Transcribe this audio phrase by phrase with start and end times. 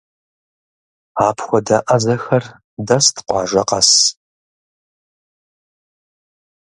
[1.25, 2.43] Апхуэдэ ӏэзэхэр
[2.87, 3.91] дэст къуажэ къэс.